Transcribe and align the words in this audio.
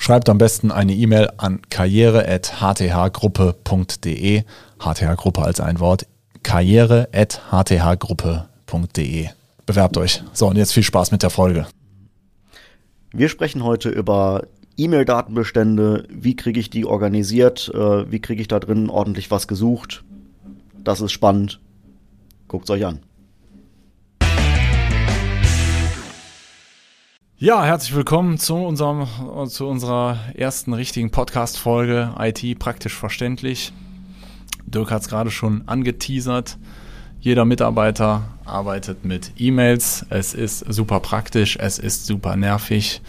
Schreibt 0.00 0.28
am 0.30 0.38
besten 0.38 0.70
eine 0.70 0.94
E-Mail 0.94 1.28
an 1.36 1.60
karriere.hthgruppe.de. 1.68 4.44
HTH-Gruppe 4.78 5.42
als 5.42 5.60
ein 5.60 5.80
Wort. 5.80 6.06
karriere.hthgruppe.de. 6.44 9.28
Bewerbt 9.66 9.96
euch. 9.98 10.22
So, 10.32 10.46
und 10.46 10.56
jetzt 10.56 10.72
viel 10.72 10.84
Spaß 10.84 11.10
mit 11.10 11.24
der 11.24 11.30
Folge. 11.30 11.66
Wir 13.12 13.28
sprechen 13.28 13.64
heute 13.64 13.88
über 13.88 14.46
E-Mail-Datenbestände. 14.76 16.04
Wie 16.08 16.36
kriege 16.36 16.60
ich 16.60 16.70
die 16.70 16.86
organisiert? 16.86 17.68
Äh, 17.74 18.08
wie 18.10 18.20
kriege 18.20 18.40
ich 18.40 18.48
da 18.48 18.60
drin 18.60 18.90
ordentlich 18.90 19.32
was 19.32 19.48
gesucht? 19.48 20.04
Das 20.84 21.00
ist 21.00 21.10
spannend. 21.10 21.60
Guckt 22.46 22.62
es 22.64 22.70
euch 22.70 22.86
an. 22.86 23.00
Ja, 27.40 27.62
herzlich 27.64 27.94
willkommen 27.94 28.36
zu, 28.36 28.56
unserem, 28.56 29.06
zu 29.46 29.68
unserer 29.68 30.18
ersten 30.34 30.72
richtigen 30.72 31.12
Podcast-Folge 31.12 32.12
IT 32.18 32.58
praktisch 32.58 32.94
verständlich. 32.96 33.72
Dirk 34.66 34.90
hat 34.90 35.02
es 35.02 35.08
gerade 35.08 35.30
schon 35.30 35.62
angeteasert. 35.66 36.58
Jeder 37.20 37.44
Mitarbeiter 37.44 38.24
arbeitet 38.44 39.04
mit 39.04 39.30
E-Mails. 39.36 40.04
Es 40.10 40.34
ist 40.34 40.64
super 40.68 40.98
praktisch, 40.98 41.56
es 41.60 41.78
ist 41.78 42.06
super 42.06 42.34
nervig. 42.34 43.02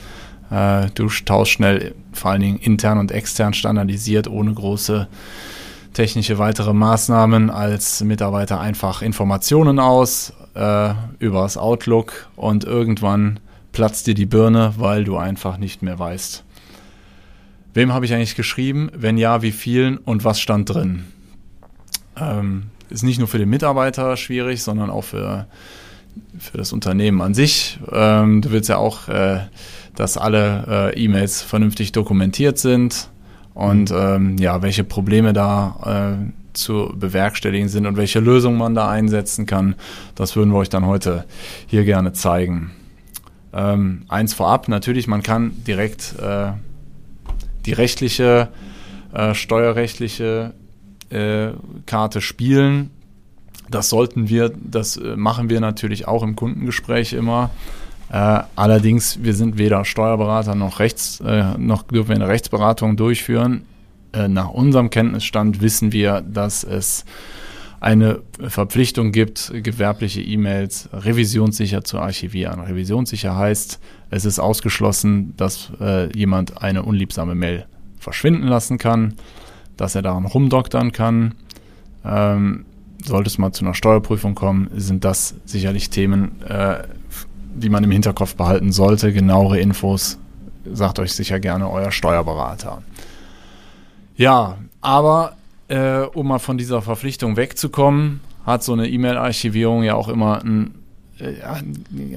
Äh, 0.52 0.92
du 0.94 1.08
tauschst 1.08 1.54
schnell, 1.54 1.96
vor 2.14 2.30
allen 2.30 2.42
Dingen 2.42 2.60
intern 2.60 3.00
und 3.00 3.12
extern 3.12 3.56
standardisiert, 3.56 4.28
ohne 4.28 4.54
große 4.54 5.08
technische 5.94 6.38
weitere 6.38 6.74
Maßnahmen 6.74 7.50
als 7.50 8.04
Mitarbeiter 8.04 8.60
einfach 8.60 9.02
Informationen 9.02 9.80
aus 9.80 10.34
äh, 10.54 10.94
übers 11.18 11.58
Outlook 11.58 12.30
und 12.36 12.64
irgendwann 12.64 13.40
platzt 13.80 14.08
dir 14.08 14.14
die 14.14 14.26
Birne, 14.26 14.74
weil 14.76 15.06
du 15.06 15.16
einfach 15.16 15.58
nicht 15.58 15.82
mehr 15.82 15.98
weißt. 15.98 16.44
Wem 17.74 17.94
habe 17.94 18.04
ich 18.04 18.14
eigentlich 18.14 18.36
geschrieben? 18.36 18.92
Wenn 18.94 19.18
ja, 19.18 19.42
wie 19.42 19.54
vielen 19.54 19.96
und 19.96 20.26
was 20.26 20.42
stand 20.42 20.70
drin? 20.70 21.06
Ähm, 22.18 22.64
ist 22.90 23.04
nicht 23.04 23.20
nur 23.20 23.30
für 23.30 23.38
den 23.38 23.48
Mitarbeiter 23.48 24.18
schwierig, 24.18 24.64
sondern 24.64 24.90
auch 24.90 25.06
für, 25.06 25.48
für 26.38 26.58
das 26.58 26.74
Unternehmen 26.74 27.22
an 27.22 27.34
sich. 27.34 27.80
Ähm, 27.90 28.42
du 28.42 28.52
willst 28.52 28.68
ja 28.68 28.76
auch, 28.76 29.08
äh, 29.08 29.46
dass 29.96 30.18
alle 30.18 30.92
äh, 30.94 31.02
E-Mails 31.02 31.42
vernünftig 31.42 31.94
dokumentiert 31.94 32.58
sind 32.58 33.10
und 33.54 33.94
ähm, 33.96 34.38
ja, 34.40 34.62
welche 34.62 34.84
Probleme 34.84 35.32
da 35.32 36.18
äh, 36.20 36.32
zu 36.52 36.94
bewerkstelligen 36.98 37.70
sind 37.70 37.86
und 37.86 37.96
welche 37.96 38.20
Lösungen 38.20 38.58
man 38.58 38.76
da 38.76 38.90
einsetzen 38.90 39.46
kann. 39.46 39.76
Das 40.16 40.36
würden 40.36 40.52
wir 40.52 40.58
euch 40.58 40.68
dann 40.68 40.86
heute 40.86 41.24
hier 41.68 41.86
gerne 41.86 42.12
zeigen. 42.12 42.72
Ähm, 43.54 44.04
eins 44.08 44.34
vorab, 44.34 44.68
natürlich, 44.68 45.08
man 45.08 45.24
kann 45.24 45.64
direkt 45.66 46.16
äh, 46.20 46.52
die 47.66 47.74
rechtliche, 47.74 48.50
äh, 49.14 49.34
steuerrechtliche 49.34 50.54
äh, 51.10 51.50
Karte 51.86 52.22
spielen. 52.22 52.92
Das 53.70 53.90
sollten 53.90 54.30
wir, 54.30 54.52
das 54.56 54.98
äh, 54.98 55.16
machen 55.16 55.50
wir 55.50 55.60
natürlich 55.62 56.08
auch 56.08 56.24
im 56.24 56.36
Kundengespräch 56.36 57.14
immer. 57.14 57.50
Äh, 58.12 58.42
allerdings, 58.56 59.24
wir 59.24 59.34
sind 59.34 59.58
weder 59.58 59.86
Steuerberater 59.86 60.56
noch 60.56 60.80
Rechts, 60.80 61.20
äh, 61.20 61.58
noch 61.58 61.84
dürfen 61.84 62.10
wir 62.10 62.16
eine 62.16 62.28
Rechtsberatung 62.28 62.98
durchführen. 62.98 63.64
nach 64.12 64.50
unserem 64.50 64.90
Kenntnisstand 64.90 65.62
wissen 65.62 65.92
wir, 65.92 66.22
dass 66.22 66.64
es 66.64 67.06
eine 67.80 68.22
Verpflichtung 68.40 69.12
gibt, 69.12 69.52
gewerbliche 69.54 70.22
E-Mails 70.22 70.90
revisionssicher 70.92 71.84
zu 71.84 72.00
archivieren. 72.00 72.60
Revisionssicher 72.60 73.36
heißt, 73.36 73.80
es 74.10 74.26
ist 74.26 74.40
ausgeschlossen, 74.40 75.34
dass 75.38 75.72
äh, 75.80 76.12
jemand 76.18 76.62
eine 76.62 76.84
unliebsame 76.84 77.36
Mail 77.36 77.66
verschwinden 78.00 78.48
lassen 78.48 78.78
kann, 78.78 79.14
dass 79.78 79.96
er 79.96 80.02
daran 80.02 80.26
rumdoktern 80.26 80.92
kann. 80.92 81.36
Ähm, 82.04 82.66
sollte 83.04 83.30
es 83.30 83.38
mal 83.38 83.54
zu 83.54 83.64
einer 83.64 83.74
Steuerprüfung 83.74 84.36
kommen, 84.36 84.70
sind 84.76 85.06
das 85.06 85.36
sicherlich 85.46 85.90
Themen, 85.90 86.42
äh, 86.42 86.84
die 87.56 87.70
man 87.70 87.84
im 87.84 87.92
Hinterkopf 87.92 88.36
behalten 88.36 88.74
sollte. 88.74 89.14
Genauere 89.14 89.60
Infos 89.60 90.20
sagt 90.72 91.00
euch 91.00 91.14
sicher 91.14 91.40
gerne 91.40 91.70
euer 91.70 91.92
Steuerberater. 91.92 92.84
Ja, 94.18 94.58
aber 94.82 95.38
äh, 95.70 96.02
um 96.14 96.28
mal 96.28 96.40
von 96.40 96.58
dieser 96.58 96.82
Verpflichtung 96.82 97.38
wegzukommen, 97.38 98.22
hat 98.46 98.64
so 98.64 98.74
eine 98.74 98.90
E-Mail-Archivierung 98.90 99.84
ja 99.84 99.96
auch 99.96 100.10
immer 100.10 100.44
ein, 100.44 100.76
äh, 101.20 101.42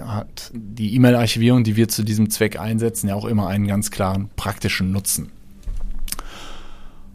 hat 0.00 0.50
die 0.52 0.94
E-Mail-Archivierung, 0.94 1.64
die 1.64 1.76
wir 1.76 1.88
zu 1.88 2.02
diesem 2.02 2.30
Zweck 2.30 2.58
einsetzen, 2.58 3.08
ja 3.08 3.14
auch 3.14 3.26
immer 3.26 3.48
einen 3.48 3.66
ganz 3.66 3.90
klaren 3.90 4.30
praktischen 4.36 4.90
Nutzen. 4.92 5.30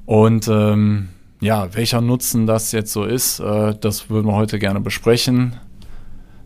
Und 0.05 0.47
ähm, 0.47 1.09
ja, 1.41 1.73
welcher 1.75 2.01
Nutzen 2.01 2.47
das 2.47 2.71
jetzt 2.71 2.93
so 2.93 3.03
ist, 3.03 3.39
äh, 3.39 3.75
das 3.79 4.09
würden 4.09 4.27
wir 4.27 4.35
heute 4.35 4.59
gerne 4.59 4.79
besprechen. 4.79 5.57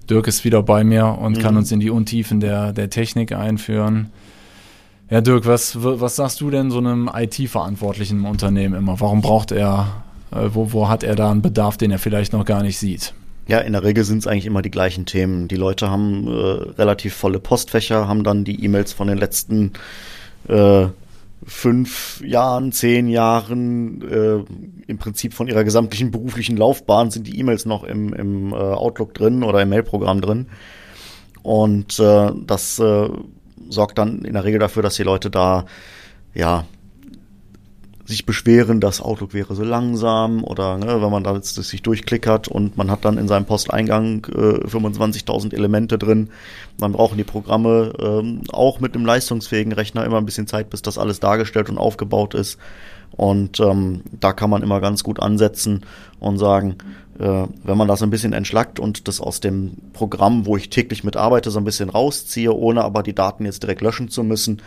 Dirk 0.10 0.28
ist 0.28 0.44
wieder 0.44 0.64
bei 0.64 0.84
mir 0.84 1.06
und 1.06 1.38
mhm. 1.38 1.42
kann 1.42 1.58
uns 1.58 1.72
in 1.72 1.80
die 1.80 1.90
Untiefen 1.90 2.40
der, 2.40 2.74
der 2.74 2.90
Technik 2.90 3.32
einführen. 3.34 4.10
Ja, 5.12 5.20
Dirk, 5.20 5.46
was, 5.46 5.76
was 5.78 6.16
sagst 6.16 6.40
du 6.40 6.50
denn 6.50 6.72
so 6.72 6.78
einem 6.78 7.12
IT-Verantwortlichen 7.14 8.20
im 8.20 8.26
Unternehmen 8.26 8.76
immer? 8.76 9.02
Warum 9.02 9.22
braucht 9.22 9.52
er, 9.52 10.04
äh, 10.32 10.48
wo, 10.54 10.72
wo 10.72 10.88
hat 10.88 11.04
er 11.04 11.16
da 11.16 11.30
einen 11.30 11.42
Bedarf, 11.42 11.76
den 11.76 11.92
er 11.92 12.00
vielleicht 12.00 12.32
noch 12.32 12.46
gar 12.46 12.64
nicht 12.64 12.78
sieht? 12.78 13.14
Ja, 13.46 13.60
in 13.60 13.74
der 13.74 13.84
Regel 13.84 14.06
sind 14.06 14.20
es 14.20 14.28
eigentlich 14.28 14.46
immer 14.46 14.62
die 14.62 14.72
gleichen 14.72 15.06
Themen. 15.06 15.50
Die 15.50 15.58
Leute 15.58 15.90
haben 15.90 16.28
äh, 16.28 16.32
relativ 16.32 17.14
volle 17.14 17.42
Postfächer, 17.42 18.08
haben 18.08 18.24
dann 18.24 18.46
die 18.46 18.64
E-Mails 18.64 18.94
von 18.94 19.10
den 19.10 19.18
letzten 19.18 19.74
äh, 20.48 20.86
fünf 21.46 22.22
Jahren, 22.26 22.72
zehn 22.72 23.10
Jahren, 23.10 24.02
äh, 24.10 24.46
im 24.88 24.98
Prinzip 24.98 25.34
von 25.34 25.50
ihrer 25.50 25.66
gesamtlichen 25.66 26.12
beruflichen 26.12 26.56
Laufbahn 26.56 27.12
sind 27.12 27.28
die 27.28 27.38
E-Mails 27.38 27.66
noch 27.66 27.84
im, 27.84 28.14
im 28.14 28.54
äh, 28.54 28.56
Outlook 28.56 29.14
drin 29.14 29.44
oder 29.44 29.62
im 29.62 29.68
Mailprogramm 29.72 30.22
drin. 30.22 30.46
Und 31.44 32.00
äh, 32.00 32.32
das 32.46 32.80
äh, 32.80 33.10
sorgt 33.70 33.98
dann 33.98 34.24
in 34.26 34.34
der 34.34 34.44
Regel 34.44 34.60
dafür, 34.60 34.84
dass 34.84 34.96
die 34.96 35.04
Leute 35.04 35.30
da 35.30 35.66
ja 36.34 36.66
sich 38.06 38.26
beschweren, 38.26 38.80
das 38.80 39.02
Outlook 39.02 39.34
wäre 39.34 39.56
so 39.56 39.64
langsam 39.64 40.44
oder 40.44 40.78
ne, 40.78 41.02
wenn 41.02 41.12
man 41.12 41.24
da 41.24 41.36
jetzt 41.36 41.56
sich 41.56 41.82
durchklickert 41.82 42.48
und 42.48 42.78
man 42.78 42.90
hat 42.90 43.06
dann 43.06 43.18
in 43.18 43.28
seinem 43.28 43.46
Posteingang 43.46 44.26
äh, 44.26 44.66
25.000 44.68 45.54
Elemente 45.54 45.98
drin, 45.98 46.30
dann 46.78 46.94
brauchen 46.94 47.18
die 47.18 47.24
Programme 47.24 47.94
ähm, 48.00 48.42
auch 48.52 48.80
mit 48.80 48.96
einem 48.96 49.06
leistungsfähigen 49.06 49.74
Rechner 49.74 50.06
immer 50.06 50.18
ein 50.18 50.26
bisschen 50.26 50.48
Zeit, 50.48 50.70
bis 50.70 50.82
das 50.82 50.98
alles 50.98 51.20
dargestellt 51.20 51.70
und 51.70 51.78
aufgebaut 51.78 52.34
ist. 52.34 52.58
Und 53.12 53.60
ähm, 53.60 54.02
da 54.20 54.32
kann 54.32 54.50
man 54.50 54.64
immer 54.64 54.80
ganz 54.80 55.04
gut 55.04 55.20
ansetzen 55.20 55.82
und 56.20 56.38
sagen, 56.38 56.78
äh, 57.20 57.46
wenn 57.64 57.78
man 57.78 57.88
das 57.88 58.02
ein 58.02 58.10
bisschen 58.10 58.34
entschlackt 58.34 58.80
und 58.80 59.08
das 59.08 59.20
aus 59.20 59.42
dem 59.42 59.74
Programm, 59.94 60.46
wo 60.46 60.56
ich 60.56 60.70
täglich 60.70 61.04
mitarbeite, 61.04 61.52
so 61.52 61.60
ein 61.60 61.66
bisschen 61.66 61.90
rausziehe, 61.90 62.54
ohne 62.54 62.84
aber 62.84 63.04
die 63.04 63.14
Daten 63.14 63.46
jetzt 63.46 63.64
direkt 63.64 63.82
löschen 63.82 64.10
zu 64.10 64.24
müssen, 64.24 64.62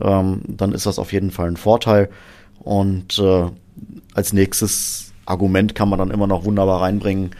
ähm, 0.00 0.42
dann 0.46 0.72
ist 0.72 0.86
das 0.86 0.98
auf 0.98 1.12
jeden 1.12 1.30
Fall 1.30 1.48
ein 1.48 1.56
Vorteil. 1.56 2.08
Und 2.60 3.18
äh, 3.18 3.46
als 4.14 4.32
nächstes 4.32 5.12
Argument 5.26 5.74
kann 5.74 5.88
man 5.88 5.98
dann 5.98 6.10
immer 6.10 6.26
noch 6.26 6.44
wunderbar 6.44 6.82
reinbringen, 6.82 7.30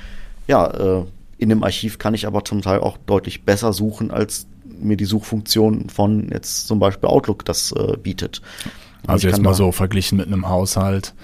ja, 0.46 0.66
äh, 0.66 1.04
in 1.38 1.50
dem 1.50 1.62
Archiv 1.62 1.98
kann 1.98 2.14
ich 2.14 2.26
aber 2.26 2.44
zum 2.44 2.62
Teil 2.62 2.80
auch 2.80 2.96
deutlich 3.06 3.44
besser 3.44 3.72
suchen, 3.72 4.10
als 4.10 4.46
mir 4.80 4.96
die 4.96 5.04
Suchfunktion 5.04 5.88
von 5.88 6.28
jetzt 6.30 6.66
zum 6.66 6.78
Beispiel 6.78 7.08
Outlook 7.08 7.44
das 7.44 7.72
äh, 7.72 7.96
bietet. 7.96 8.42
Also 9.06 9.28
jetzt 9.28 9.40
mal 9.40 9.54
so 9.54 9.72
verglichen 9.72 10.18
mit 10.18 10.26
einem 10.26 10.48
Haushalt. 10.48 11.14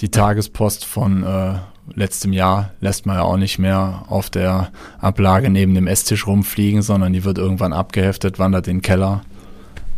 Die 0.00 0.10
Tagespost 0.10 0.84
von 0.84 1.22
äh, 1.22 1.54
letztem 1.94 2.32
Jahr 2.32 2.70
lässt 2.80 3.06
man 3.06 3.16
ja 3.16 3.22
auch 3.22 3.36
nicht 3.36 3.58
mehr 3.58 4.04
auf 4.08 4.28
der 4.28 4.70
Ablage 4.98 5.50
neben 5.50 5.74
dem 5.74 5.86
Esstisch 5.86 6.26
rumfliegen, 6.26 6.82
sondern 6.82 7.12
die 7.12 7.24
wird 7.24 7.38
irgendwann 7.38 7.72
abgeheftet, 7.72 8.38
wandert 8.38 8.68
in 8.68 8.76
den 8.76 8.82
Keller. 8.82 9.22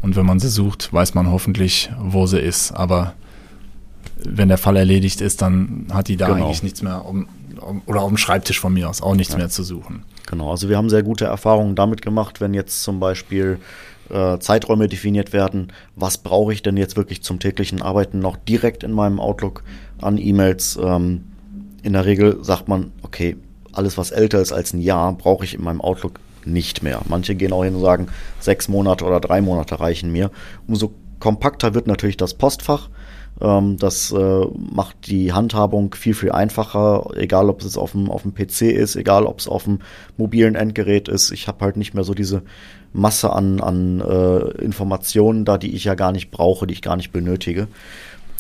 Und 0.03 0.15
wenn 0.17 0.27
man 0.27 0.39
sie 0.39 0.49
sucht, 0.49 0.93
weiß 0.93 1.15
man 1.15 1.31
hoffentlich, 1.31 1.91
wo 1.99 2.27
sie 2.27 2.39
ist. 2.39 2.73
Aber 2.73 3.15
wenn 4.25 4.49
der 4.49 4.59
Fall 4.59 4.77
erledigt 4.77 5.21
ist, 5.21 5.43
dann 5.43 5.87
hat 5.93 6.09
die 6.09 6.17
da 6.17 6.29
genau. 6.29 6.47
eigentlich 6.47 6.63
nichts 6.63 6.83
mehr, 6.83 7.05
um, 7.05 7.29
um, 7.61 7.83
oder 7.87 8.03
auf 8.03 8.09
dem 8.09 8.17
Schreibtisch 8.17 8.61
von 8.61 8.73
mir 8.73 8.89
aus 8.89 9.03
auch 9.03 9.15
nichts 9.15 9.33
ja. 9.33 9.39
mehr 9.39 9.49
zu 9.49 9.63
suchen. 9.63 10.05
Genau, 10.27 10.51
also 10.51 10.69
wir 10.69 10.77
haben 10.77 10.91
sehr 10.91 11.03
gute 11.03 11.27
Erfahrungen 11.27 11.75
damit 11.75 12.03
gemacht, 12.03 12.41
wenn 12.41 12.55
jetzt 12.55 12.83
zum 12.83 12.99
Beispiel 12.99 13.59
äh, 14.11 14.39
Zeiträume 14.39 14.89
definiert 14.89 15.33
werden. 15.33 15.73
Was 15.95 16.19
brauche 16.19 16.53
ich 16.53 16.63
denn 16.63 16.77
jetzt 16.77 16.97
wirklich 16.97 17.23
zum 17.23 17.39
täglichen 17.39 17.83
Arbeiten 17.83 18.19
noch 18.19 18.37
direkt 18.37 18.83
in 18.83 18.93
meinem 18.93 19.21
Outlook 19.21 19.63
an 20.01 20.19
E-Mails? 20.19 20.79
Ähm, 20.83 21.25
in 21.83 21.93
der 21.93 22.05
Regel 22.05 22.43
sagt 22.43 22.69
man, 22.69 22.93
okay, 23.03 23.37
alles 23.73 23.99
was 23.99 24.11
älter 24.11 24.41
ist 24.41 24.53
als 24.53 24.73
ein 24.73 24.81
Jahr, 24.81 25.13
brauche 25.13 25.45
ich 25.45 25.55
in 25.55 25.63
meinem 25.63 25.81
Outlook 25.81 26.19
nicht 26.45 26.83
mehr. 26.83 27.01
Manche 27.09 27.35
gehen 27.35 27.53
auch 27.53 27.65
hin 27.65 27.75
und 27.75 27.83
sagen, 27.83 28.09
sechs 28.41 28.69
Monate 28.69 29.05
oder 29.05 29.21
drei 29.21 29.41
Monate 29.41 29.79
reichen 29.79 30.11
mir. 30.11 30.31
Umso 30.67 30.93
kompakter 31.21 31.75
wird 31.75 31.87
natürlich 31.87 32.17
das 32.17 32.35
Postfach. 32.35 32.89
Ähm, 33.41 33.77
das 33.77 34.13
äh, 34.13 34.47
macht 34.57 35.07
die 35.07 35.33
Handhabung 35.33 35.95
viel, 35.95 36.15
viel 36.15 36.33
einfacher, 36.33 37.11
egal 37.17 37.49
ob 37.51 37.63
es 37.63 37.77
auf 37.77 37.93
dem, 37.93 38.11
auf 38.11 38.23
dem 38.23 38.35
PC 38.35 38.63
ist, 38.63 38.97
egal 38.97 39.27
ob 39.27 39.41
es 39.41 39.49
auf 39.49 39.65
dem 39.65 39.81
mobilen 40.17 40.55
Endgerät 40.55 41.09
ist. 41.09 41.31
Ich 41.31 41.49
habe 41.49 41.65
halt 41.65 41.77
nicht 41.77 41.95
mehr 41.95 42.05
so 42.05 42.15
diese 42.15 42.43
Masse 42.93 43.33
an, 43.33 43.61
an 43.61 44.01
äh, 44.01 44.63
Informationen 44.63 45.45
da, 45.45 45.59
die 45.59 45.75
ich 45.75 45.85
ja 45.85 45.95
gar 45.95 46.13
nicht 46.13 46.31
brauche, 46.31 46.67
die 46.67 46.75
ich 46.75 46.83
gar 46.83 46.97
nicht 46.97 47.13
benötige. 47.13 47.69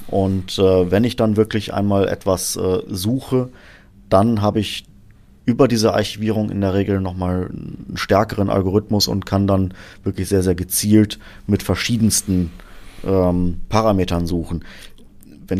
Und 0.08 0.58
äh, 0.58 0.90
wenn 0.90 1.04
ich 1.04 1.16
dann 1.16 1.36
wirklich 1.36 1.74
einmal 1.74 2.08
etwas 2.08 2.56
äh, 2.56 2.78
suche, 2.88 3.48
dann 4.08 4.40
habe 4.40 4.60
ich 4.60 4.84
über 5.44 5.68
diese 5.68 5.94
Archivierung 5.94 6.50
in 6.50 6.60
der 6.60 6.74
Regel 6.74 7.00
nochmal 7.00 7.48
einen 7.48 7.92
stärkeren 7.96 8.50
Algorithmus 8.50 9.08
und 9.08 9.26
kann 9.26 9.46
dann 9.46 9.74
wirklich 10.02 10.28
sehr, 10.28 10.42
sehr 10.42 10.54
gezielt 10.56 11.18
mit 11.46 11.62
verschiedensten 11.62 12.50
ähm, 13.04 13.60
Parametern 13.68 14.26
suchen. 14.26 14.64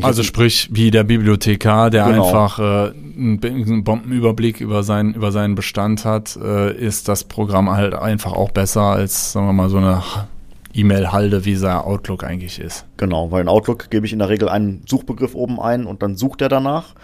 also 0.03 0.23
sprich, 0.23 0.69
wie 0.73 0.91
der 0.91 1.05
Bibliothekar, 1.05 1.91
der 1.91 2.07
genau. 2.07 2.27
einfach 2.27 2.59
äh, 2.59 2.93
einen 3.17 3.85
Bombenüberblick 3.85 4.61
über, 4.61 4.83
sein, 4.83 5.15
über 5.15 5.33
seinen 5.33 5.55
Bestand 5.55 6.05
hat, 6.05 6.37
äh, 6.37 6.77
ist 6.77 7.09
das 7.09 7.25
Programm 7.25 7.71
halt 7.71 7.95
einfach 7.95 8.33
auch 8.33 8.51
besser 8.51 8.83
als, 8.83 9.33
sagen 9.33 9.47
wir 9.47 9.53
mal, 9.53 9.69
so 9.69 9.79
eine 9.79 10.03
E-Mail-Halde, 10.77 11.45
wie 11.45 11.57
sein 11.57 11.79
Outlook 11.79 12.23
eigentlich 12.23 12.59
ist. 12.59 12.85
Genau, 12.99 13.31
weil 13.31 13.43
in 13.43 13.49
Outlook 13.49 13.91
gebe 13.91 14.07
ich 14.07 14.13
in 14.13 14.19
der 14.19 14.29
Regel 14.29 14.49
einen 14.49 14.83
Suchbegriff 14.87 15.35
oben 15.35 15.59
ein 15.59 15.87
und 15.87 16.03
dann 16.03 16.17
sucht 16.17 16.43
er 16.43 16.49
danach. 16.49 16.95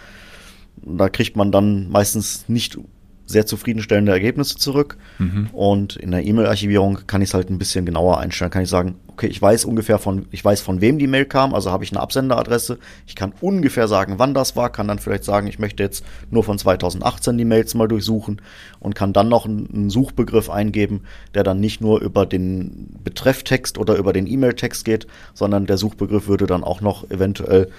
Da 0.85 1.09
kriegt 1.09 1.35
man 1.35 1.51
dann 1.51 1.89
meistens 1.89 2.47
nicht 2.47 2.77
sehr 3.25 3.45
zufriedenstellende 3.45 4.11
Ergebnisse 4.11 4.57
zurück. 4.57 4.97
Mhm. 5.17 5.49
Und 5.53 5.95
in 5.95 6.11
der 6.11 6.23
E-Mail-Archivierung 6.23 6.99
kann 7.07 7.21
ich 7.21 7.29
es 7.29 7.33
halt 7.33 7.49
ein 7.49 7.57
bisschen 7.57 7.85
genauer 7.85 8.19
einstellen. 8.19 8.51
Kann 8.51 8.63
ich 8.63 8.69
sagen, 8.69 8.95
okay, 9.13 9.27
ich 9.27 9.39
weiß 9.39 9.65
ungefähr 9.65 9.99
von, 9.99 10.25
ich 10.31 10.43
weiß 10.43 10.61
von 10.61 10.81
wem 10.81 10.97
die 10.97 11.07
Mail 11.07 11.25
kam, 11.25 11.53
also 11.53 11.71
habe 11.71 11.83
ich 11.83 11.91
eine 11.91 12.01
Absenderadresse. 12.01 12.79
Ich 13.05 13.15
kann 13.15 13.31
ungefähr 13.41 13.87
sagen, 13.87 14.15
wann 14.17 14.33
das 14.33 14.55
war, 14.55 14.71
kann 14.71 14.87
dann 14.87 14.97
vielleicht 14.97 15.23
sagen, 15.23 15.45
ich 15.45 15.59
möchte 15.59 15.83
jetzt 15.83 16.03
nur 16.31 16.43
von 16.43 16.57
2018 16.57 17.37
die 17.37 17.45
Mails 17.45 17.75
mal 17.75 17.87
durchsuchen 17.87 18.41
und 18.79 18.95
kann 18.95 19.13
dann 19.13 19.29
noch 19.29 19.45
einen, 19.45 19.89
Suchbegriff 19.89 20.49
eingeben, 20.49 21.01
der 21.35 21.43
dann 21.43 21.59
nicht 21.59 21.79
nur 21.79 22.01
über 22.01 22.25
den 22.25 22.99
Betrefftext 23.03 23.77
oder 23.77 23.95
über 23.95 24.13
den 24.13 24.25
E-Mail-Text 24.25 24.85
geht, 24.85 25.07
sondern 25.33 25.67
der 25.67 25.77
Suchbegriff 25.77 26.27
würde 26.27 26.47
dann 26.47 26.63
auch 26.63 26.81
noch 26.81 27.09
eventuell 27.11 27.69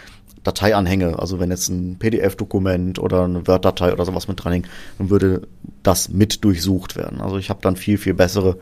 Dateianhänge, 0.44 1.18
also 1.18 1.40
wenn 1.40 1.50
jetzt 1.50 1.68
ein 1.68 1.96
PDF-Dokument 1.98 2.98
oder 2.98 3.24
eine 3.24 3.46
Word-Datei 3.46 3.92
oder 3.92 4.04
sowas 4.04 4.28
mit 4.28 4.44
dran 4.44 4.52
hängt, 4.52 4.68
dann 4.98 5.10
würde 5.10 5.48
das 5.82 6.10
mit 6.10 6.44
durchsucht 6.44 6.94
werden. 6.96 7.20
Also 7.20 7.38
ich 7.38 7.50
habe 7.50 7.60
dann 7.62 7.76
viel, 7.76 7.98
viel 7.98 8.14
bessere 8.14 8.58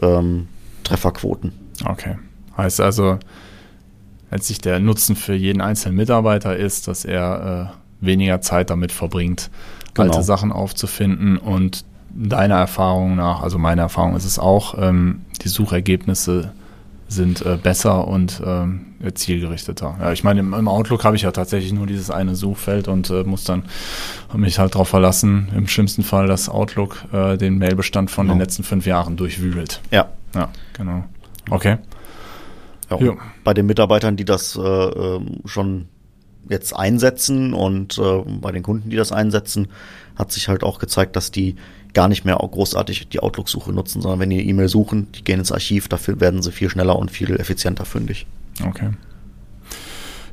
ähm, 0.00 0.48
Trefferquoten. 0.84 1.52
Okay. 1.84 2.16
Heißt 2.56 2.80
also, 2.80 3.18
letztlich 4.30 4.60
der 4.60 4.80
Nutzen 4.80 5.16
für 5.16 5.34
jeden 5.34 5.60
einzelnen 5.60 5.96
Mitarbeiter 5.96 6.56
ist, 6.56 6.88
dass 6.88 7.04
er 7.04 7.72
äh, 7.72 8.04
weniger 8.04 8.40
Zeit 8.40 8.70
damit 8.70 8.92
verbringt, 8.92 9.50
genau. 9.94 10.10
alte 10.12 10.22
Sachen 10.22 10.52
aufzufinden 10.52 11.36
und 11.38 11.84
deiner 12.10 12.56
Erfahrung 12.56 13.16
nach, 13.16 13.42
also 13.42 13.58
meiner 13.58 13.82
Erfahrung 13.82 14.16
ist 14.16 14.24
es 14.24 14.38
auch, 14.38 14.76
ähm, 14.80 15.22
die 15.42 15.48
Suchergebnisse 15.48 16.52
sind 17.06 17.44
äh, 17.44 17.56
besser 17.56 18.06
und 18.06 18.42
ähm, 18.44 18.86
zielgerichteter. 19.14 19.96
Ja, 19.98 20.12
ich 20.12 20.24
meine, 20.24 20.40
im, 20.40 20.52
im 20.52 20.68
Outlook 20.68 21.04
habe 21.04 21.16
ich 21.16 21.22
ja 21.22 21.30
tatsächlich 21.30 21.72
nur 21.72 21.86
dieses 21.86 22.10
eine 22.10 22.34
Suchfeld 22.34 22.86
und 22.86 23.08
äh, 23.08 23.24
muss 23.24 23.44
dann 23.44 23.62
mich 24.34 24.58
halt 24.58 24.74
darauf 24.74 24.88
verlassen, 24.88 25.48
im 25.56 25.68
schlimmsten 25.68 26.02
Fall, 26.02 26.26
dass 26.26 26.48
Outlook 26.48 27.04
äh, 27.12 27.36
den 27.38 27.58
Mailbestand 27.58 28.10
von 28.10 28.26
genau. 28.26 28.34
den 28.34 28.40
letzten 28.40 28.62
fünf 28.62 28.84
Jahren 28.86 29.16
durchwühlt. 29.16 29.80
Ja. 29.90 30.08
Ja, 30.34 30.50
genau. 30.74 31.04
Okay. 31.50 31.78
Ja, 32.90 33.16
bei 33.44 33.52
den 33.52 33.66
Mitarbeitern, 33.66 34.16
die 34.16 34.24
das 34.24 34.56
äh, 34.56 34.60
ähm, 34.60 35.40
schon 35.44 35.88
jetzt 36.48 36.74
einsetzen 36.74 37.52
und 37.52 37.98
äh, 37.98 38.22
bei 38.40 38.52
den 38.52 38.62
Kunden, 38.62 38.88
die 38.88 38.96
das 38.96 39.12
einsetzen, 39.12 39.68
hat 40.16 40.32
sich 40.32 40.48
halt 40.48 40.62
auch 40.62 40.78
gezeigt, 40.78 41.14
dass 41.14 41.30
die 41.30 41.56
gar 41.92 42.08
nicht 42.08 42.24
mehr 42.24 42.36
großartig 42.36 43.08
die 43.08 43.20
Outlook-Suche 43.20 43.72
nutzen, 43.72 44.00
sondern 44.00 44.20
wenn 44.20 44.30
die 44.30 44.48
E-Mail 44.48 44.68
suchen, 44.68 45.10
die 45.12 45.24
gehen 45.24 45.38
ins 45.38 45.52
Archiv, 45.52 45.88
dafür 45.88 46.20
werden 46.20 46.42
sie 46.42 46.52
viel 46.52 46.70
schneller 46.70 46.96
und 46.96 47.10
viel 47.10 47.38
effizienter 47.38 47.84
fündig. 47.84 48.26
Okay. 48.64 48.90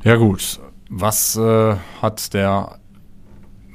Ja 0.04 0.16
gut. 0.16 0.60
Was 0.88 1.36
äh, 1.36 1.76
hat 2.00 2.32
der 2.32 2.78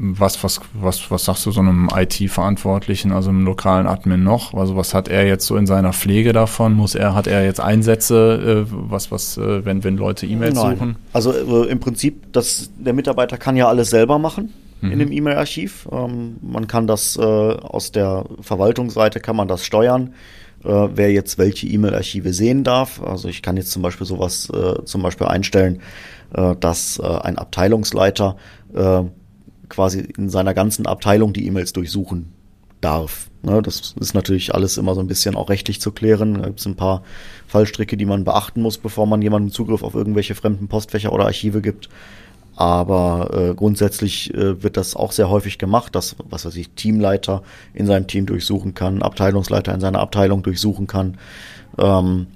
was, 0.04 0.44
was, 0.44 0.60
was, 0.74 1.12
was 1.12 1.26
sagst 1.26 1.46
du 1.46 1.52
so 1.52 1.60
einem 1.60 1.88
IT-Verantwortlichen, 1.96 3.12
also 3.12 3.30
einem 3.30 3.46
lokalen 3.46 3.86
Admin 3.86 4.24
noch? 4.24 4.54
Also 4.56 4.76
was 4.76 4.96
hat 4.96 5.08
er 5.08 5.28
jetzt 5.28 5.46
so 5.46 5.56
in 5.56 5.68
seiner 5.68 5.94
Pflege 5.94 6.34
davon? 6.34 6.74
Muss 6.74 6.96
er, 6.96 7.14
hat 7.14 7.28
er 7.28 7.46
jetzt 7.46 7.60
Einsätze, 7.60 8.66
äh, 8.68 8.72
was, 8.72 9.12
was, 9.12 9.38
äh, 9.38 9.64
wenn, 9.64 9.84
wenn 9.84 9.98
Leute 9.98 10.26
E-Mails 10.26 10.60
suchen? 10.60 10.96
Also 11.14 11.32
äh, 11.32 11.70
im 11.70 11.80
Prinzip, 11.80 12.34
das, 12.34 12.72
der 12.78 12.94
Mitarbeiter 12.94 13.38
kann 13.38 13.56
ja 13.56 13.68
alles 13.68 13.92
selber 13.92 14.18
machen 14.18 14.52
mhm. 14.82 14.92
in 14.92 15.00
dem 15.00 15.12
E-Mail-Archiv. 15.12 15.88
Ähm, 15.92 16.38
man 16.42 16.68
kann 16.68 16.88
das 16.88 17.16
äh, 17.18 17.22
aus 17.22 17.92
der 17.92 18.26
Verwaltungsseite 18.42 19.20
kann 19.20 19.36
man 19.36 19.48
das 19.48 19.64
steuern, 19.64 20.16
äh, 20.64 20.88
wer 20.96 21.12
jetzt 21.12 21.38
welche 21.38 21.68
E-Mail-Archive 21.68 22.34
sehen 22.34 22.64
darf. 22.64 23.04
Also 23.04 23.28
ich 23.28 23.44
kann 23.44 23.56
jetzt 23.56 23.72
zum 23.72 23.84
Beispiel 23.84 24.08
sowas 24.08 24.50
äh, 24.50 24.84
zum 24.84 25.04
Beispiel 25.04 25.28
einstellen, 25.28 25.82
dass 26.62 26.98
ein 26.98 27.38
Abteilungsleiter 27.38 28.38
quasi 29.72 30.00
in 30.18 30.30
seiner 30.30 30.54
ganzen 30.54 30.86
Abteilung 30.86 31.34
die 31.34 31.48
E-Mails 31.48 31.74
durchsuchen 31.74 32.34
darf. 32.82 33.30
Ne, 33.44 33.62
das 33.62 33.96
ist 34.00 34.14
natürlich 34.14 34.54
alles 34.54 34.78
immer 34.78 34.94
so 34.94 35.02
ein 35.02 35.08
bisschen 35.08 35.36
auch 35.36 35.50
rechtlich 35.50 35.82
zu 35.82 35.92
klären. 35.92 36.36
Da 36.36 36.48
gibt 36.48 36.60
es 36.60 36.66
ein 36.68 36.76
paar 36.76 37.04
Fallstricke, 37.48 37.98
die 37.98 38.06
man 38.06 38.24
beachten 38.24 38.62
muss, 38.62 38.78
bevor 38.78 39.08
man 39.08 39.22
jemandem 39.22 39.52
Zugriff 39.52 39.82
auf 39.82 39.96
irgendwelche 39.96 40.36
fremden 40.36 40.68
Postfächer 40.68 41.12
oder 41.12 41.26
Archive 41.26 41.62
gibt. 41.62 41.90
Aber 42.56 43.32
äh, 43.34 43.56
grundsätzlich 43.56 44.34
äh, 44.34 44.62
wird 44.62 44.78
das 44.78 44.96
auch 44.96 45.14
sehr 45.14 45.30
häufig 45.30 45.58
gemacht, 45.58 45.96
dass, 45.96 46.16
was 46.30 46.46
weiß 46.46 46.56
ich, 46.58 46.70
Teamleiter 46.72 47.42
in 47.74 47.88
seinem 47.88 48.08
Team 48.08 48.26
durchsuchen 48.26 48.76
kann, 48.76 49.02
Abteilungsleiter 49.02 49.74
in 49.74 49.80
seiner 49.80 50.00
Abteilung 50.00 50.44
durchsuchen 50.44 50.86
kann, 50.86 51.18
ähm, 51.80 52.28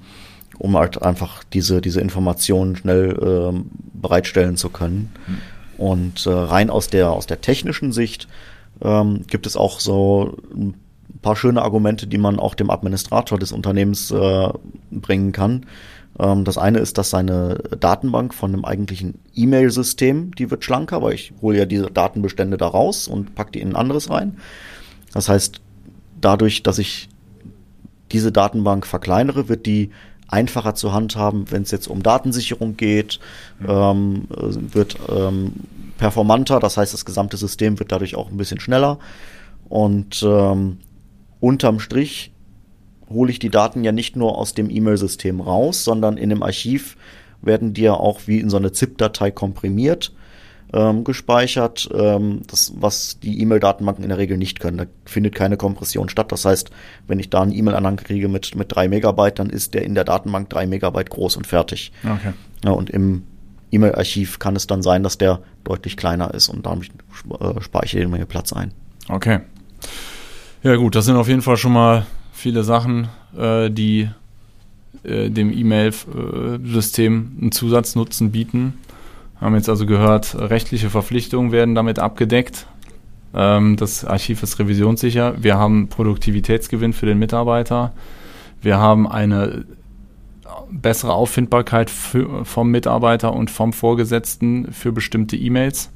um 0.57 0.77
halt 0.77 1.01
einfach 1.01 1.43
diese, 1.43 1.81
diese 1.81 2.01
Informationen 2.01 2.75
schnell 2.77 3.19
ähm, 3.21 3.69
bereitstellen 3.93 4.57
zu 4.57 4.69
können. 4.69 5.11
Mhm. 5.27 5.38
Und 5.77 6.25
äh, 6.25 6.30
rein 6.30 6.69
aus 6.69 6.88
der, 6.88 7.12
aus 7.12 7.27
der 7.27 7.42
technischen 7.42 7.91
Sicht 7.91 8.27
ähm, 8.82 9.25
gibt 9.27 9.46
es 9.46 9.58
auch 9.58 9.79
so 9.79 10.38
ein 10.53 10.75
paar 11.22 11.36
schöne 11.36 11.62
Argumente, 11.62 12.08
die 12.08 12.17
man 12.17 12.39
auch 12.39 12.55
dem 12.55 12.70
Administrator 12.70 13.39
des 13.39 13.51
Unternehmens 13.51 14.12
äh, 14.12 14.50
bringen 14.91 15.32
kann. 15.32 15.65
Ähm, 16.20 16.44
das 16.44 16.58
eine 16.58 16.79
ist, 16.79 16.98
dass 16.98 17.10
seine 17.10 17.55
Datenbank 17.79 18.34
von 18.34 18.53
einem 18.53 18.65
eigentlichen 18.65 19.15
E-Mail-System, 19.34 20.34
die 20.36 20.51
wird 20.51 20.63
schlanker, 20.63 21.01
weil 21.01 21.13
ich 21.13 21.34
hole 21.41 21.58
ja 21.58 21.65
diese 21.65 21.91
Datenbestände 21.91 22.58
da 22.58 22.67
raus 22.67 23.08
und 23.08 23.36
packe 23.36 23.51
die 23.51 23.62
in 23.62 23.70
ein 23.70 23.75
anderes 23.75 24.10
rein. 24.10 24.38
Das 25.13 25.29
heißt, 25.29 25.62
dadurch, 26.22 26.63
dass 26.63 26.77
ich 26.77 27.10
diese 28.12 28.32
Datenbank 28.32 28.86
verkleinere, 28.86 29.50
wird 29.50 29.65
die 29.65 29.91
einfacher 30.27 30.75
zu 30.75 30.94
handhaben, 30.94 31.51
wenn 31.51 31.63
es 31.63 31.72
jetzt 31.72 31.88
um 31.88 32.03
Datensicherung 32.03 32.77
geht, 32.77 33.20
ähm, 33.67 34.25
wird 34.29 34.98
ähm, 35.10 35.53
performanter, 35.98 36.60
das 36.60 36.77
heißt, 36.77 36.94
das 36.94 37.05
gesamte 37.05 37.38
System 37.38 37.79
wird 37.79 37.91
dadurch 37.91 38.15
auch 38.15 38.29
ein 38.29 38.38
bisschen 38.38 38.60
schneller. 38.60 39.00
Und 39.70 40.24
ähm, 40.24 40.77
unterm 41.39 41.79
Strich 41.79 42.32
hole 43.10 43.32
ich 43.32 43.39
die 43.39 43.50
Daten 43.50 43.84
ja 43.84 43.91
nicht 43.91 44.15
nur 44.15 44.38
aus 44.38 44.53
dem 44.53 44.70
E-Mail-System 44.70 45.41
raus, 45.41 45.84
sondern 45.84 46.17
in 46.17 46.29
dem 46.29 46.44
Archiv 46.44 46.98
werden 47.41 47.74
die 47.74 47.84
ja 47.84 47.94
auch 47.94 48.22
wie 48.25 48.39
in 48.39 48.50
so 48.50 48.58
eine 48.58 48.72
ZIP-Datei 48.72 49.32
komprimiert 49.32 50.12
ähm, 50.74 51.03
gespeichert, 51.03 51.89
ähm, 51.93 52.41
das, 52.48 52.74
was 52.75 53.19
die 53.19 53.41
E-Mail-Datenbanken 53.41 54.03
in 54.03 54.10
der 54.10 54.17
Regel 54.17 54.38
nicht 54.38 54.60
können. 54.60 54.77
Da 54.77 54.86
findet 55.05 55.36
keine 55.36 55.57
Kompression 55.57 56.10
statt. 56.10 56.31
Das 56.31 56.45
heißt, 56.45 56.69
wenn 57.07 57.19
ich 57.19 57.29
da 57.29 57.41
einen 57.41 57.53
E-Mail-Anhang 57.53 57.98
kriege 57.98 58.27
mit, 58.27 58.55
mit 58.55 58.74
drei 58.74 58.88
Megabyte, 58.88 59.39
dann 59.39 59.50
ist 59.50 59.74
der 59.74 59.84
in 59.84 59.95
der 59.95 60.03
Datenbank 60.03 60.50
drei 60.50 60.65
Megabyte 60.65 61.10
groß 61.10 61.38
und 61.38 61.48
fertig. 61.48 61.91
Okay. 62.03 62.34
Ja, 62.63 62.72
und 62.72 62.89
im 62.89 63.24
E-Mail-Archiv 63.72 64.39
kann 64.39 64.55
es 64.55 64.67
dann 64.67 64.81
sein, 64.81 65.03
dass 65.03 65.17
der 65.17 65.41
deutlich 65.63 65.98
kleiner 65.98 66.34
ist 66.34 66.50
und 66.50 66.65
damit 66.65 66.89
äh, 67.39 67.62
spare 67.62 67.86
ich 67.86 67.93
Menge 67.93 68.25
Platz 68.25 68.53
ein. 68.53 68.72
Okay. 69.07 69.39
Ja 70.63 70.75
gut, 70.77 70.95
das 70.95 71.05
sind 71.05 71.15
auf 71.15 71.27
jeden 71.27 71.41
Fall 71.41 71.57
schon 71.57 71.74
mal 71.74 72.05
viele 72.34 72.63
Sachen, 72.63 73.07
äh, 73.38 73.69
die 73.69 74.10
äh, 75.03 75.29
dem 75.29 75.51
E-Mail-System 75.51 77.38
einen 77.39 77.51
Zusatznutzen 77.51 78.31
bieten. 78.31 78.79
Wir 79.39 79.46
haben 79.46 79.56
jetzt 79.56 79.70
also 79.70 79.86
gehört, 79.86 80.36
rechtliche 80.36 80.89
Verpflichtungen 80.89 81.51
werden 81.51 81.75
damit 81.75 82.00
abgedeckt. 82.00 82.68
Ähm, 83.34 83.75
das 83.75 84.06
Archiv 84.06 84.42
ist 84.44 84.60
revisionssicher. 84.60 85.36
Wir 85.42 85.58
haben 85.58 85.89
Produktivitätsgewinn 85.89 86.94
für 86.94 87.06
den 87.06 87.20
Mitarbeiter. 87.20 87.94
Wir 88.62 88.77
haben 88.80 89.08
eine 89.08 89.65
bessere 90.72 91.13
Auffindbarkeit 91.13 91.89
für, 91.89 92.46
vom 92.46 92.72
Mitarbeiter 92.72 93.34
und 93.34 93.51
vom 93.51 93.74
Vorgesetzten 93.74 94.72
für 94.72 94.92
bestimmte 94.92 95.36
E-Mails. 95.36 95.92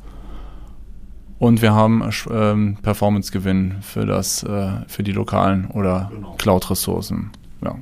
Und 1.40 1.62
wir 1.62 1.74
haben 1.74 2.10
ähm, 2.30 2.78
Performance-Gewinn 2.82 3.78
für 3.82 4.06
das, 4.06 4.44
äh, 4.44 4.72
für 4.88 5.04
die 5.04 5.14
lokalen 5.14 5.68
oder 5.68 6.12
genau. 6.14 6.36
Cloud-Ressourcen. 6.38 7.32
Ja. 7.64 7.76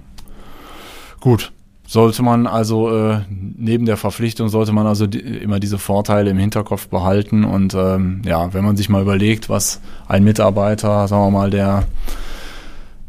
Gut. 1.20 1.52
Sollte 1.90 2.22
man 2.22 2.48
also 2.48 2.94
äh, 2.94 3.22
neben 3.30 3.86
der 3.86 3.96
Verpflichtung 3.96 4.50
sollte 4.50 4.74
man 4.74 4.86
also 4.86 5.08
die, 5.08 5.20
immer 5.20 5.62
diese 5.62 5.78
Vorteile 5.78 6.30
im 6.30 6.38
Hinterkopf 6.38 6.90
behalten 6.90 7.46
und 7.46 7.74
ähm, 7.76 8.22
ja, 8.26 8.54
wenn 8.54 8.66
man 8.66 8.76
sich 8.76 8.90
mal 8.90 9.02
überlegt, 9.02 9.48
was 9.48 9.80
ein 10.06 10.26
Mitarbeiter, 10.26 11.08
sagen 11.08 11.24
wir 11.24 11.32
mal, 11.32 11.50
der 11.50 11.86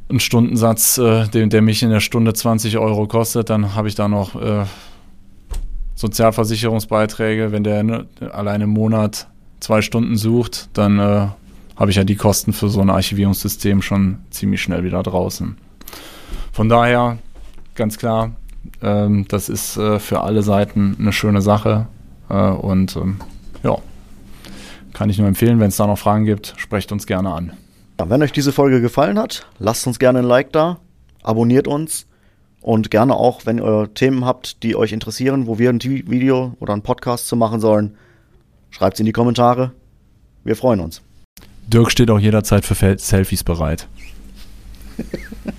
einen 0.08 0.20
Stundensatz, 0.20 0.96
äh, 0.96 1.26
der, 1.26 1.48
der 1.48 1.60
mich 1.60 1.82
in 1.82 1.90
der 1.90 1.98
Stunde 1.98 2.34
20 2.34 2.78
Euro 2.78 3.08
kostet, 3.08 3.50
dann 3.50 3.74
habe 3.74 3.88
ich 3.88 3.96
da 3.96 4.06
noch 4.06 4.40
äh, 4.40 4.64
Sozialversicherungsbeiträge. 5.96 7.50
Wenn 7.50 7.64
der 7.64 7.82
ne, 7.82 8.06
alleine 8.30 8.64
im 8.64 8.70
Monat 8.70 9.26
zwei 9.58 9.82
Stunden 9.82 10.16
sucht, 10.16 10.68
dann 10.74 11.00
äh, 11.00 11.26
habe 11.74 11.90
ich 11.90 11.96
ja 11.96 12.04
die 12.04 12.14
Kosten 12.14 12.52
für 12.52 12.68
so 12.68 12.80
ein 12.80 12.90
Archivierungssystem 12.90 13.82
schon 13.82 14.18
ziemlich 14.30 14.62
schnell 14.62 14.84
wieder 14.84 15.02
draußen. 15.02 15.56
Von 16.52 16.68
daher 16.68 17.18
ganz 17.74 17.98
klar, 17.98 18.32
ähm, 18.82 19.26
das 19.28 19.48
ist 19.48 19.76
äh, 19.76 19.98
für 19.98 20.20
alle 20.20 20.42
Seiten 20.42 20.96
eine 20.98 21.12
schöne 21.12 21.42
Sache 21.42 21.86
äh, 22.28 22.34
und 22.34 22.96
ähm, 22.96 23.16
ja, 23.62 23.76
kann 24.92 25.10
ich 25.10 25.18
nur 25.18 25.28
empfehlen. 25.28 25.60
Wenn 25.60 25.68
es 25.68 25.76
da 25.76 25.86
noch 25.86 25.98
Fragen 25.98 26.24
gibt, 26.24 26.54
sprecht 26.56 26.92
uns 26.92 27.06
gerne 27.06 27.32
an. 27.32 27.52
Ja, 27.98 28.08
wenn 28.10 28.22
euch 28.22 28.32
diese 28.32 28.52
Folge 28.52 28.80
gefallen 28.80 29.18
hat, 29.18 29.46
lasst 29.58 29.86
uns 29.86 29.98
gerne 29.98 30.20
ein 30.20 30.24
Like 30.24 30.52
da, 30.52 30.78
abonniert 31.22 31.66
uns 31.66 32.06
und 32.60 32.90
gerne 32.90 33.14
auch, 33.16 33.46
wenn 33.46 33.58
ihr 33.58 33.92
Themen 33.94 34.24
habt, 34.24 34.62
die 34.62 34.76
euch 34.76 34.92
interessieren, 34.92 35.46
wo 35.46 35.58
wir 35.58 35.70
ein 35.70 35.82
Video 35.82 36.56
oder 36.60 36.74
ein 36.74 36.82
Podcast 36.82 37.28
zu 37.28 37.36
machen 37.36 37.60
sollen, 37.60 37.96
schreibt 38.70 38.94
es 38.94 39.00
in 39.00 39.06
die 39.06 39.12
Kommentare. 39.12 39.72
Wir 40.44 40.56
freuen 40.56 40.80
uns. 40.80 41.02
Dirk 41.66 41.90
steht 41.90 42.10
auch 42.10 42.18
jederzeit 42.18 42.64
für 42.64 42.98
Selfies 42.98 43.44
bereit. 43.44 43.88